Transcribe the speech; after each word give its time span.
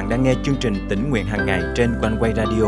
bạn 0.00 0.08
đang 0.08 0.22
nghe 0.22 0.34
chương 0.44 0.56
trình 0.60 0.86
tỉnh 0.88 1.10
nguyện 1.10 1.26
hàng 1.26 1.46
ngày 1.46 1.62
trên 1.76 1.94
quanh 2.00 2.16
quay 2.20 2.32
radio 2.36 2.64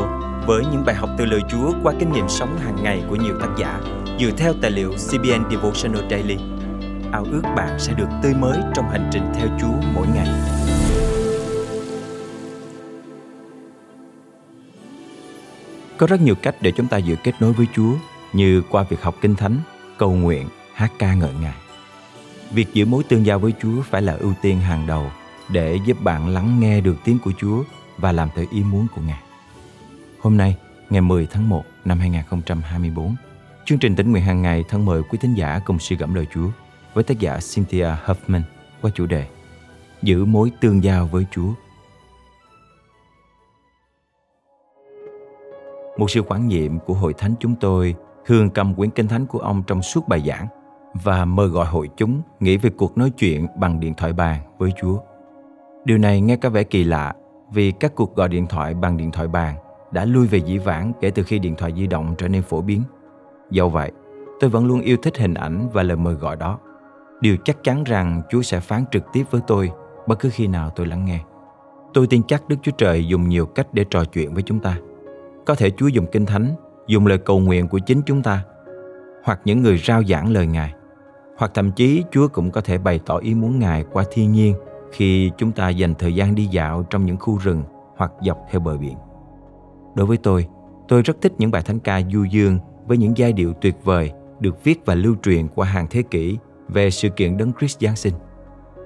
với 0.47 0.63
những 0.73 0.85
bài 0.87 0.95
học 0.95 1.11
từ 1.19 1.25
lời 1.25 1.41
Chúa 1.51 1.73
qua 1.83 1.93
kinh 1.99 2.13
nghiệm 2.13 2.29
sống 2.29 2.59
hàng 2.59 2.77
ngày 2.83 3.03
của 3.09 3.17
nhiều 3.17 3.35
tác 3.41 3.49
giả 3.59 3.81
dựa 4.21 4.31
theo 4.37 4.55
tài 4.63 4.71
liệu 4.71 4.91
CBN 4.91 5.51
Devotional 5.51 6.11
Daily. 6.11 6.37
Ao 7.13 7.25
ước 7.33 7.43
bạn 7.57 7.79
sẽ 7.79 7.93
được 7.93 8.09
tươi 8.23 8.35
mới 8.35 8.59
trong 8.75 8.91
hành 8.91 9.11
trình 9.13 9.23
theo 9.35 9.49
Chúa 9.61 9.89
mỗi 9.95 10.07
ngày. 10.15 10.29
Có 15.99 16.07
rất 16.07 16.21
nhiều 16.21 16.35
cách 16.43 16.55
để 16.61 16.73
chúng 16.77 16.87
ta 16.87 16.97
giữ 16.97 17.17
kết 17.25 17.33
nối 17.41 17.53
với 17.53 17.67
Chúa 17.75 17.93
như 18.33 18.63
qua 18.71 18.83
việc 18.83 19.03
học 19.03 19.15
kinh 19.21 19.35
thánh, 19.35 19.57
cầu 19.99 20.13
nguyện, 20.13 20.49
hát 20.75 20.93
ca 20.99 21.15
ngợi 21.15 21.33
Ngài. 21.43 21.57
Việc 22.51 22.75
giữ 22.75 22.87
mối 22.87 23.05
tương 23.05 23.27
giao 23.27 23.39
với 23.39 23.53
Chúa 23.63 23.83
phải 23.91 24.03
là 24.03 24.17
ưu 24.21 24.33
tiên 24.43 24.61
hàng 24.61 24.87
đầu 24.87 25.11
để 25.53 25.79
giúp 25.87 25.97
bạn 26.03 26.29
lắng 26.29 26.61
nghe 26.61 26.81
được 26.81 26.97
tiếng 27.05 27.19
của 27.25 27.33
Chúa 27.39 27.63
và 27.99 28.13
làm 28.13 28.29
theo 28.35 28.45
ý 28.51 28.63
muốn 28.63 28.87
của 28.95 29.03
Ngài. 29.07 29.23
Hôm 30.21 30.37
nay, 30.37 30.57
ngày 30.91 31.01
10 31.01 31.27
tháng 31.27 31.49
1 31.49 31.65
năm 31.85 31.99
2024, 31.99 33.15
chương 33.65 33.79
trình 33.79 33.97
tính 33.97 34.13
nguyện 34.13 34.25
hàng 34.25 34.43
ngày 34.43 34.65
thân 34.69 34.85
mời 34.85 35.03
quý 35.03 35.19
thính 35.23 35.35
giả 35.35 35.61
cùng 35.67 35.79
suy 35.79 35.97
gẫm 35.97 36.15
lời 36.15 36.27
Chúa 36.35 36.49
với 36.95 37.05
tác 37.05 37.19
giả 37.19 37.39
Cynthia 37.55 37.89
Huffman 38.07 38.43
qua 38.83 38.91
chủ 38.95 39.07
đề 39.07 39.27
Giữ 40.03 40.25
mối 40.25 40.53
tương 40.61 40.85
giao 40.85 41.07
với 41.07 41.27
Chúa. 41.31 41.53
Một 45.99 46.11
sự 46.11 46.23
quản 46.23 46.49
nhiệm 46.49 46.79
của 46.79 46.95
hội 46.95 47.15
thánh 47.19 47.35
chúng 47.41 47.55
tôi 47.57 47.95
thường 48.27 48.51
cầm 48.51 48.75
quyển 48.75 48.91
kinh 48.91 49.09
thánh 49.09 49.27
của 49.27 49.39
ông 49.39 49.63
trong 49.67 49.83
suốt 49.83 50.09
bài 50.09 50.23
giảng 50.27 50.47
và 50.95 51.25
mời 51.25 51.49
gọi 51.49 51.67
hội 51.67 51.91
chúng 51.97 52.23
nghĩ 52.41 52.57
về 52.57 52.71
cuộc 52.71 52.99
nói 52.99 53.11
chuyện 53.11 53.47
bằng 53.57 53.81
điện 53.81 53.95
thoại 53.95 54.13
bàn 54.13 54.41
với 54.59 54.71
Chúa. 54.81 54.99
Điều 55.85 55.99
này 55.99 56.21
nghe 56.21 56.37
có 56.37 56.51
vẻ 56.51 56.63
kỳ 56.63 56.85
lạ 56.85 57.15
vì 57.53 57.71
các 57.71 57.95
cuộc 57.95 58.17
gọi 58.17 58.29
điện 58.29 58.47
thoại 58.47 58.75
bằng 58.75 58.97
điện 58.97 59.11
thoại 59.11 59.29
bàn 59.29 59.55
đã 59.93 60.05
lui 60.05 60.27
về 60.27 60.39
dĩ 60.39 60.59
vãng 60.59 60.93
kể 61.01 61.11
từ 61.11 61.23
khi 61.23 61.39
điện 61.39 61.55
thoại 61.57 61.73
di 61.77 61.87
động 61.87 62.15
trở 62.19 62.29
nên 62.29 62.43
phổ 62.43 62.61
biến. 62.61 62.83
Do 63.51 63.69
vậy, 63.69 63.93
tôi 64.41 64.51
vẫn 64.51 64.67
luôn 64.67 64.81
yêu 64.81 64.97
thích 65.03 65.19
hình 65.19 65.35
ảnh 65.35 65.69
và 65.73 65.83
lời 65.83 65.97
mời 65.97 66.15
gọi 66.15 66.37
đó. 66.37 66.59
Điều 67.21 67.37
chắc 67.45 67.65
chắn 67.65 67.85
rằng 67.85 68.23
Chúa 68.31 68.43
sẽ 68.43 68.61
phán 68.61 68.85
trực 68.91 69.13
tiếp 69.13 69.25
với 69.31 69.41
tôi 69.47 69.71
bất 70.07 70.19
cứ 70.19 70.29
khi 70.33 70.47
nào 70.47 70.71
tôi 70.71 70.87
lắng 70.87 71.05
nghe. 71.05 71.21
Tôi 71.95 72.07
tin 72.07 72.23
chắc 72.29 72.49
Đức 72.49 72.57
Chúa 72.63 72.73
Trời 72.79 73.07
dùng 73.07 73.29
nhiều 73.29 73.47
cách 73.47 73.67
để 73.73 73.85
trò 73.91 74.05
chuyện 74.05 74.35
với 74.35 74.43
chúng 74.43 74.61
ta. 74.61 74.79
Có 75.47 75.55
thể 75.55 75.71
Chúa 75.71 75.87
dùng 75.89 76.07
kinh 76.13 76.27
thánh, 76.27 76.55
dùng 76.87 77.07
lời 77.07 77.19
cầu 77.19 77.39
nguyện 77.39 77.69
của 77.69 77.79
chính 77.79 78.03
chúng 78.07 78.23
ta, 78.23 78.45
hoặc 79.25 79.41
những 79.45 79.63
người 79.63 79.79
rao 79.79 80.05
giảng 80.05 80.33
lời 80.33 80.47
Ngài. 80.47 80.75
Hoặc 81.37 81.51
thậm 81.55 81.73
chí 81.73 82.05
Chúa 82.11 82.29
cũng 82.29 82.51
có 82.51 82.61
thể 82.61 82.79
bày 82.79 83.01
tỏ 83.07 83.17
ý 83.17 83.35
muốn 83.35 83.59
Ngài 83.59 83.85
qua 83.93 84.05
thiên 84.13 84.33
nhiên 84.33 84.55
khi 84.93 85.31
chúng 85.39 85.53
ta 85.53 85.69
dành 85.69 85.95
thời 85.95 86.15
gian 86.15 86.35
đi 86.35 86.47
dạo 86.47 86.83
trong 86.91 87.07
những 87.07 87.17
khu 87.17 87.39
rừng 87.39 87.63
hoặc 87.97 88.13
dọc 88.21 88.39
theo 88.51 88.61
bờ 88.61 88.77
biển. 88.77 88.97
Đối 89.95 90.07
với 90.07 90.17
tôi, 90.17 90.47
tôi 90.89 91.03
rất 91.03 91.17
thích 91.21 91.33
những 91.39 91.51
bài 91.51 91.63
thánh 91.63 91.79
ca 91.79 92.01
du 92.13 92.25
dương 92.25 92.59
với 92.87 92.97
những 92.97 93.17
giai 93.17 93.33
điệu 93.33 93.53
tuyệt 93.61 93.75
vời 93.85 94.13
được 94.41 94.65
viết 94.65 94.87
và 94.87 94.95
lưu 94.95 95.15
truyền 95.23 95.49
qua 95.49 95.67
hàng 95.67 95.87
thế 95.91 96.03
kỷ 96.03 96.39
về 96.69 96.91
sự 96.91 97.09
kiện 97.09 97.37
Đấng 97.37 97.53
Christ 97.59 97.81
Giáng 97.81 97.97
sinh. 97.97 98.15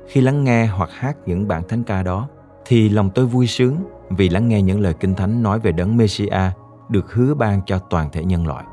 Khi 0.07 0.21
lắng 0.21 0.45
nghe 0.45 0.67
hoặc 0.67 0.91
hát 0.93 1.17
những 1.27 1.49
bản 1.49 1.63
thánh 1.69 1.83
ca 1.83 2.03
đó, 2.03 2.29
thì 2.67 2.89
lòng 2.89 3.11
tôi 3.15 3.27
vui 3.27 3.47
sướng 3.47 3.77
vì 4.11 4.29
lắng 4.29 4.49
nghe 4.49 4.63
những 4.63 4.81
lời 4.81 4.95
kinh 5.01 5.15
thánh 5.15 5.43
nói 5.43 5.61
về 5.61 5.73
Đấng 5.73 5.97
Messiah 5.97 6.53
được 6.89 7.13
hứa 7.13 7.35
ban 7.35 7.61
cho 7.67 7.79
toàn 7.79 8.11
thể 8.13 8.25
nhân 8.25 8.47
loại. 8.47 8.65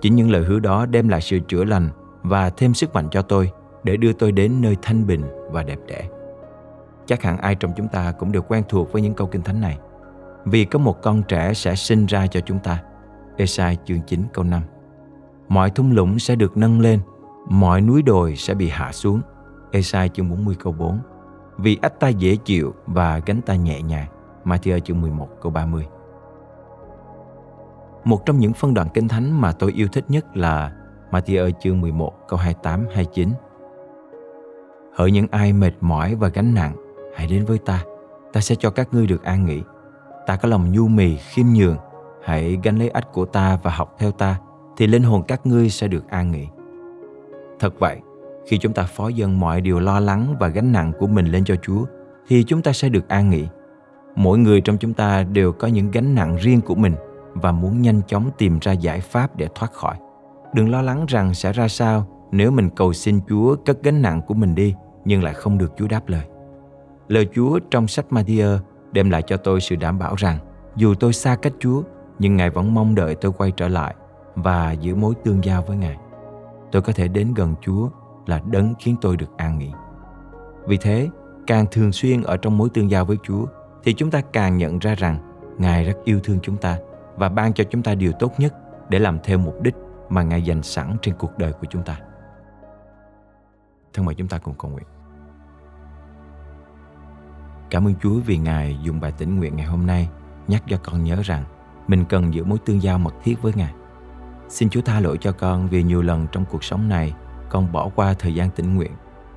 Chính 0.00 0.16
những 0.16 0.30
lời 0.30 0.44
hứa 0.44 0.58
đó 0.58 0.86
đem 0.86 1.08
lại 1.08 1.20
sự 1.20 1.38
chữa 1.48 1.64
lành 1.64 1.90
và 2.22 2.50
thêm 2.50 2.74
sức 2.74 2.94
mạnh 2.94 3.08
cho 3.10 3.22
tôi 3.22 3.50
để 3.84 3.96
đưa 3.96 4.12
tôi 4.12 4.32
đến 4.32 4.60
nơi 4.60 4.76
thanh 4.82 5.06
bình 5.06 5.22
và 5.50 5.62
đẹp 5.62 5.78
đẽ. 5.86 6.08
Chắc 7.08 7.22
hẳn 7.22 7.38
ai 7.38 7.54
trong 7.54 7.72
chúng 7.76 7.88
ta 7.88 8.12
cũng 8.12 8.32
đều 8.32 8.42
quen 8.42 8.64
thuộc 8.68 8.92
với 8.92 9.02
những 9.02 9.14
câu 9.14 9.26
kinh 9.26 9.42
thánh 9.42 9.60
này. 9.60 9.78
Vì 10.44 10.64
có 10.64 10.78
một 10.78 11.02
con 11.02 11.22
trẻ 11.22 11.54
sẽ 11.54 11.74
sinh 11.74 12.06
ra 12.06 12.26
cho 12.26 12.40
chúng 12.40 12.58
ta. 12.58 12.82
Esai 13.36 13.78
chương 13.84 14.00
9 14.06 14.24
câu 14.32 14.44
5 14.44 14.62
Mọi 15.48 15.70
thung 15.70 15.92
lũng 15.92 16.18
sẽ 16.18 16.36
được 16.36 16.56
nâng 16.56 16.80
lên, 16.80 17.00
mọi 17.48 17.80
núi 17.80 18.02
đồi 18.02 18.36
sẽ 18.36 18.54
bị 18.54 18.68
hạ 18.68 18.92
xuống. 18.92 19.20
Esai 19.72 20.08
chương 20.08 20.30
40 20.30 20.56
câu 20.62 20.72
4 20.72 20.98
Vì 21.58 21.78
ách 21.82 22.00
ta 22.00 22.08
dễ 22.08 22.36
chịu 22.36 22.74
và 22.86 23.20
gánh 23.26 23.42
ta 23.42 23.54
nhẹ 23.54 23.82
nhàng. 23.82 24.06
Matthew 24.44 24.78
chương 24.78 25.00
11 25.00 25.28
câu 25.42 25.52
30 25.52 25.86
Một 28.04 28.26
trong 28.26 28.38
những 28.38 28.52
phân 28.52 28.74
đoạn 28.74 28.88
kinh 28.94 29.08
thánh 29.08 29.40
mà 29.40 29.52
tôi 29.52 29.72
yêu 29.72 29.88
thích 29.92 30.04
nhất 30.08 30.36
là 30.36 30.72
Matthew 31.10 31.50
chương 31.60 31.80
11 31.80 32.12
câu 32.28 32.38
28 32.38 32.86
29 32.94 33.28
Hỡi 34.94 35.10
những 35.10 35.26
ai 35.30 35.52
mệt 35.52 35.72
mỏi 35.80 36.14
và 36.14 36.28
gánh 36.28 36.54
nặng 36.54 36.87
hãy 37.18 37.26
đến 37.26 37.44
với 37.44 37.58
ta. 37.58 37.84
Ta 38.32 38.40
sẽ 38.40 38.54
cho 38.54 38.70
các 38.70 38.88
ngươi 38.92 39.06
được 39.06 39.24
an 39.24 39.44
nghỉ. 39.44 39.62
Ta 40.26 40.36
có 40.36 40.48
lòng 40.48 40.72
nhu 40.72 40.88
mì, 40.88 41.16
khiêm 41.16 41.46
nhường. 41.46 41.76
Hãy 42.24 42.58
gánh 42.62 42.78
lấy 42.78 42.88
ách 42.88 43.12
của 43.12 43.24
ta 43.24 43.58
và 43.62 43.70
học 43.70 43.94
theo 43.98 44.10
ta, 44.10 44.38
thì 44.76 44.86
linh 44.86 45.02
hồn 45.02 45.22
các 45.28 45.46
ngươi 45.46 45.70
sẽ 45.70 45.88
được 45.88 46.08
an 46.08 46.32
nghỉ. 46.32 46.46
Thật 47.60 47.74
vậy, 47.78 47.96
khi 48.46 48.58
chúng 48.58 48.72
ta 48.72 48.82
phó 48.82 49.08
dâng 49.08 49.40
mọi 49.40 49.60
điều 49.60 49.80
lo 49.80 50.00
lắng 50.00 50.36
và 50.40 50.48
gánh 50.48 50.72
nặng 50.72 50.92
của 50.98 51.06
mình 51.06 51.26
lên 51.26 51.44
cho 51.44 51.56
chúa, 51.62 51.84
thì 52.28 52.44
chúng 52.44 52.62
ta 52.62 52.72
sẽ 52.72 52.88
được 52.88 53.08
an 53.08 53.30
nghỉ. 53.30 53.46
Mỗi 54.16 54.38
người 54.38 54.60
trong 54.60 54.78
chúng 54.78 54.94
ta 54.94 55.22
đều 55.22 55.52
có 55.52 55.68
những 55.68 55.90
gánh 55.90 56.14
nặng 56.14 56.36
riêng 56.36 56.60
của 56.60 56.74
mình 56.74 56.94
và 57.34 57.52
muốn 57.52 57.82
nhanh 57.82 58.00
chóng 58.06 58.30
tìm 58.38 58.58
ra 58.58 58.72
giải 58.72 59.00
pháp 59.00 59.36
để 59.36 59.48
thoát 59.54 59.72
khỏi. 59.72 59.96
Đừng 60.54 60.70
lo 60.70 60.82
lắng 60.82 61.06
rằng 61.08 61.34
sẽ 61.34 61.52
ra 61.52 61.68
sao 61.68 62.06
nếu 62.32 62.50
mình 62.50 62.70
cầu 62.70 62.92
xin 62.92 63.20
chúa 63.28 63.56
cất 63.64 63.82
gánh 63.82 64.02
nặng 64.02 64.22
của 64.26 64.34
mình 64.34 64.54
đi, 64.54 64.74
nhưng 65.04 65.24
lại 65.24 65.34
không 65.34 65.58
được 65.58 65.72
chúa 65.76 65.88
đáp 65.88 66.08
lời. 66.08 66.24
Lời 67.08 67.28
Chúa 67.34 67.58
trong 67.70 67.88
sách 67.88 68.06
Matthew 68.10 68.58
đem 68.92 69.10
lại 69.10 69.22
cho 69.22 69.36
tôi 69.36 69.60
sự 69.60 69.76
đảm 69.76 69.98
bảo 69.98 70.14
rằng 70.14 70.38
dù 70.76 70.94
tôi 70.94 71.12
xa 71.12 71.36
cách 71.36 71.52
Chúa, 71.60 71.82
nhưng 72.18 72.36
Ngài 72.36 72.50
vẫn 72.50 72.74
mong 72.74 72.94
đợi 72.94 73.14
tôi 73.14 73.32
quay 73.32 73.50
trở 73.50 73.68
lại 73.68 73.94
và 74.34 74.72
giữ 74.72 74.94
mối 74.94 75.14
tương 75.24 75.44
giao 75.44 75.62
với 75.62 75.76
Ngài. 75.76 75.96
Tôi 76.72 76.82
có 76.82 76.92
thể 76.92 77.08
đến 77.08 77.34
gần 77.34 77.54
Chúa 77.60 77.88
là 78.26 78.40
đấng 78.50 78.74
khiến 78.78 78.96
tôi 79.00 79.16
được 79.16 79.36
an 79.36 79.58
nghỉ. 79.58 79.70
Vì 80.66 80.76
thế, 80.76 81.08
càng 81.46 81.66
thường 81.70 81.92
xuyên 81.92 82.22
ở 82.22 82.36
trong 82.36 82.58
mối 82.58 82.68
tương 82.74 82.90
giao 82.90 83.04
với 83.04 83.16
Chúa 83.22 83.46
thì 83.84 83.92
chúng 83.92 84.10
ta 84.10 84.20
càng 84.32 84.56
nhận 84.56 84.78
ra 84.78 84.94
rằng 84.94 85.18
Ngài 85.58 85.84
rất 85.84 85.96
yêu 86.04 86.20
thương 86.24 86.38
chúng 86.42 86.56
ta 86.56 86.78
và 87.16 87.28
ban 87.28 87.52
cho 87.52 87.64
chúng 87.64 87.82
ta 87.82 87.94
điều 87.94 88.12
tốt 88.12 88.32
nhất 88.38 88.54
để 88.88 88.98
làm 88.98 89.18
theo 89.24 89.38
mục 89.38 89.62
đích 89.62 89.74
mà 90.08 90.22
Ngài 90.22 90.42
dành 90.42 90.62
sẵn 90.62 90.96
trên 91.02 91.14
cuộc 91.18 91.38
đời 91.38 91.52
của 91.52 91.66
chúng 91.70 91.82
ta. 91.82 92.00
Thân 93.92 94.04
mời 94.04 94.14
chúng 94.14 94.28
ta 94.28 94.38
cùng 94.38 94.54
cầu 94.58 94.70
nguyện. 94.70 94.86
Cảm 97.70 97.86
ơn 97.86 97.94
Chúa 98.02 98.20
vì 98.20 98.38
Ngài 98.38 98.78
dùng 98.82 99.00
bài 99.00 99.12
tĩnh 99.12 99.36
nguyện 99.36 99.56
ngày 99.56 99.66
hôm 99.66 99.86
nay 99.86 100.08
nhắc 100.48 100.62
cho 100.68 100.78
con 100.82 101.04
nhớ 101.04 101.16
rằng 101.24 101.44
mình 101.88 102.04
cần 102.04 102.34
giữ 102.34 102.44
mối 102.44 102.58
tương 102.58 102.82
giao 102.82 102.98
mật 102.98 103.14
thiết 103.24 103.42
với 103.42 103.52
Ngài. 103.56 103.72
Xin 104.48 104.70
Chúa 104.70 104.80
tha 104.80 105.00
lỗi 105.00 105.18
cho 105.20 105.32
con 105.32 105.68
vì 105.68 105.82
nhiều 105.82 106.02
lần 106.02 106.26
trong 106.32 106.44
cuộc 106.50 106.64
sống 106.64 106.88
này 106.88 107.14
con 107.48 107.72
bỏ 107.72 107.88
qua 107.94 108.14
thời 108.14 108.34
gian 108.34 108.50
tĩnh 108.50 108.74
nguyện. 108.74 108.92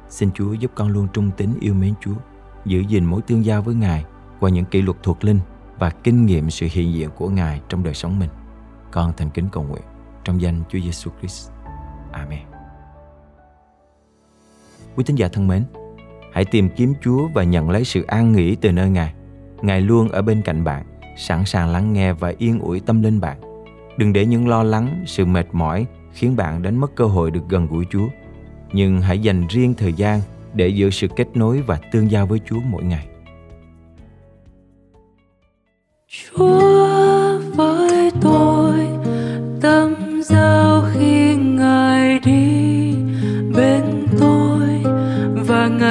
Xin 0.09 0.31
Chúa 0.31 0.53
giúp 0.53 0.71
con 0.75 0.89
luôn 0.89 1.07
trung 1.13 1.31
tín 1.37 1.49
yêu 1.61 1.73
mến 1.73 1.93
Chúa, 2.01 2.15
giữ 2.65 2.79
gìn 2.79 3.05
mối 3.05 3.21
tương 3.21 3.45
giao 3.45 3.61
với 3.61 3.75
Ngài 3.75 4.05
qua 4.39 4.49
những 4.49 4.65
kỷ 4.65 4.81
luật 4.81 4.97
thuộc 5.03 5.23
linh 5.23 5.39
và 5.79 5.89
kinh 5.89 6.25
nghiệm 6.25 6.49
sự 6.49 6.67
hiện 6.71 6.93
diện 6.93 7.09
của 7.15 7.29
Ngài 7.29 7.61
trong 7.69 7.83
đời 7.83 7.93
sống 7.93 8.19
mình. 8.19 8.29
Con 8.91 9.13
thành 9.17 9.29
kính 9.29 9.47
cầu 9.51 9.63
nguyện 9.63 9.83
trong 10.23 10.41
danh 10.41 10.63
Chúa 10.69 10.79
Giêsu 10.79 11.11
Christ. 11.19 11.51
Amen. 12.11 12.39
Quý 14.95 15.03
tín 15.03 15.15
giả 15.15 15.27
thân 15.27 15.47
mến, 15.47 15.65
Hãy 16.31 16.45
tìm 16.45 16.69
kiếm 16.69 16.93
Chúa 17.01 17.27
và 17.27 17.43
nhận 17.43 17.69
lấy 17.69 17.83
sự 17.83 18.03
an 18.07 18.31
nghỉ 18.31 18.55
từ 18.55 18.71
nơi 18.71 18.89
Ngài. 18.89 19.13
Ngài 19.61 19.81
luôn 19.81 20.09
ở 20.09 20.21
bên 20.21 20.41
cạnh 20.41 20.63
bạn, 20.63 20.85
sẵn 21.17 21.45
sàng 21.45 21.69
lắng 21.69 21.93
nghe 21.93 22.13
và 22.13 22.33
yên 22.37 22.59
ủi 22.59 22.79
tâm 22.79 23.01
linh 23.01 23.21
bạn. 23.21 23.37
Đừng 23.97 24.13
để 24.13 24.25
những 24.25 24.47
lo 24.47 24.63
lắng, 24.63 25.03
sự 25.05 25.25
mệt 25.25 25.47
mỏi 25.51 25.85
khiến 26.13 26.35
bạn 26.35 26.61
đánh 26.61 26.77
mất 26.77 26.95
cơ 26.95 27.05
hội 27.05 27.31
được 27.31 27.43
gần 27.49 27.67
gũi 27.67 27.85
Chúa. 27.91 28.07
Nhưng 28.73 29.01
hãy 29.01 29.19
dành 29.19 29.47
riêng 29.47 29.73
thời 29.77 29.93
gian 29.93 30.21
để 30.53 30.67
giữ 30.67 30.89
sự 30.89 31.07
kết 31.15 31.27
nối 31.33 31.61
và 31.61 31.79
tương 31.91 32.11
giao 32.11 32.25
với 32.25 32.39
Chúa 32.45 32.59
mỗi 32.59 32.83
ngày. 32.83 33.07
Chúa 36.07 36.80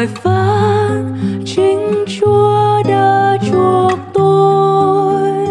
lời 0.01 0.09
phán, 0.15 1.15
chính 1.47 2.05
chúa 2.07 2.83
đã 2.89 3.39
chuộc 3.51 3.99
tôi 4.13 5.47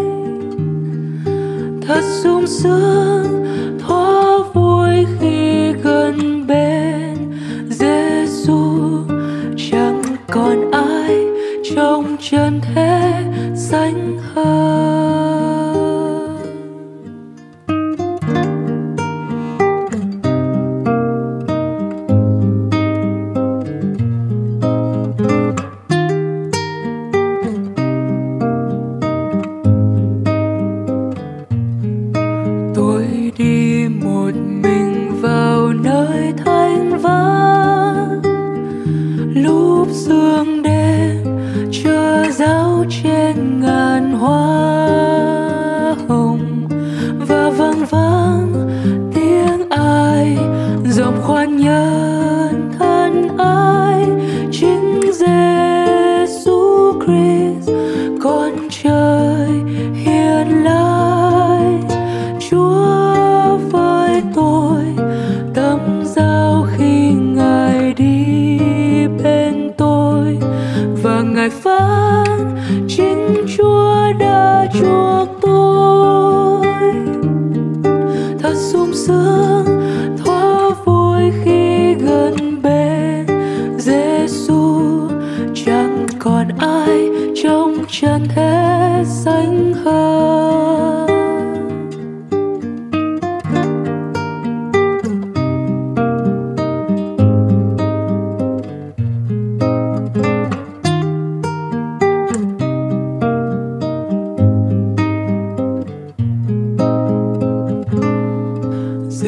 thật 1.82 2.02
sung 2.24 2.48
sướng, 2.48 3.46
thỏa 3.80 4.38
vui 4.54 5.06
khi 5.20 5.72
gần 5.84 6.48
bên 6.48 7.18
Giêsu 7.70 8.60
chẳng 9.72 10.02
còn 10.28 10.72
ai 10.72 11.26
trong 11.76 12.18
trần 12.30 12.62
thế 12.62 13.24
xanh 13.56 14.18
hơn. 14.34 14.69
trên 42.90 43.60
ngàn 43.60 44.14
hoa 44.14 45.96
hồng. 46.08 46.68
Và 47.28 47.50
vang 47.50 47.86
vang 47.90 48.54
tiếng 49.14 49.70
ai, 49.70 50.38
dòng 50.86 51.22
khoan 51.22 51.58
nhân 51.58 52.72
thân 52.80 53.38
ai. 53.38 54.06
Chính 54.52 55.02
Giêsu 55.14 56.94
Christ, 57.06 57.70
con 58.24 58.52
trời 58.84 59.19
chuộc 74.74 75.28
tôi. 75.42 76.66
Thật 78.40 78.54
sung 78.56 78.94
sướng. 78.94 79.59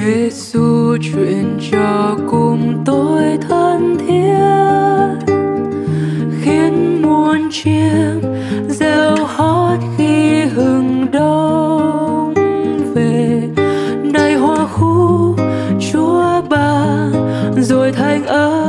Giêsu 0.05 0.97
chuyện 1.01 1.59
trò 1.71 2.17
cùng 2.31 2.83
tôi 2.85 3.37
thân 3.49 3.97
thiết. 3.97 5.33
Khiến 6.41 7.01
muôn 7.01 7.49
chiêm 7.51 8.21
reo 8.69 9.15
hót 9.35 9.79
khi 9.97 10.41
hừng 10.41 11.11
đông 11.11 12.33
về. 12.93 13.41
Này 14.03 14.35
hoa 14.35 14.65
khu 14.65 15.35
chúa 15.91 16.41
ban 16.49 17.13
rồi 17.57 17.91
thành 17.91 18.25
âm 18.25 18.60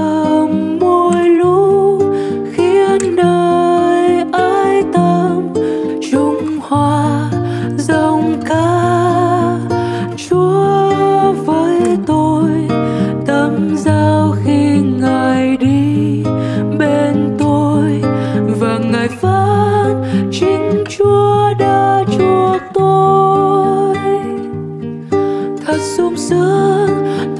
sung 25.96 26.16
sướng, 26.16 26.88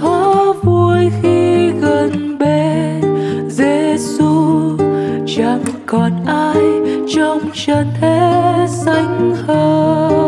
thó 0.00 0.54
vui 0.62 1.10
khi 1.22 1.70
gần 1.70 2.38
bên 2.38 3.00
Giêsu 3.48 4.76
chẳng 5.26 5.62
còn 5.86 6.24
ai 6.26 6.62
trong 7.14 7.40
trần 7.54 7.86
thế 8.00 8.66
xanh 8.68 9.34
hơn 9.46 10.21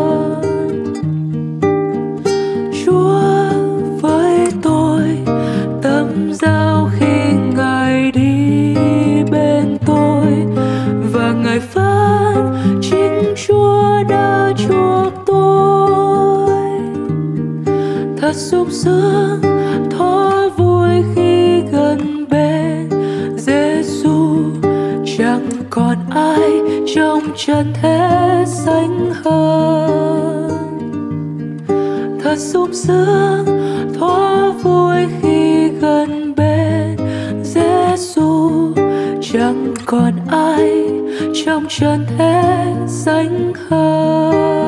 thật 18.75 18.79
sướng 18.81 19.41
thoa 19.89 20.49
vui 20.57 21.03
khi 21.15 21.61
gần 21.71 22.25
bên 22.29 22.89
Giêsu 23.37 24.35
chẳng 25.17 25.49
còn 25.69 25.95
ai 26.09 26.51
trong 26.95 27.21
trần 27.35 27.73
thế 27.81 28.43
xanh 28.47 29.11
hơn. 29.23 30.49
Thật 32.23 32.35
sung 32.37 32.73
sướng 32.73 33.45
thoa 33.99 34.51
vui 34.63 35.05
khi 35.21 35.67
gần 35.69 36.35
bên 36.35 36.97
Giêsu 37.43 38.51
chẳng 39.21 39.73
còn 39.85 40.13
ai 40.27 40.89
trong 41.45 41.65
trần 41.69 42.05
thế 42.17 42.65
xanh 42.87 43.53
hơn. 43.69 44.64